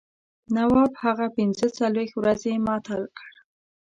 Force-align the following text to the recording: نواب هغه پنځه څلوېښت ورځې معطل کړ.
نواب 0.55 0.91
هغه 1.03 1.25
پنځه 1.37 1.65
څلوېښت 1.77 2.15
ورځې 2.17 2.51
معطل 2.65 3.03
کړ. 3.17 3.31